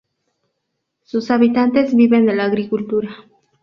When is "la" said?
2.33-2.45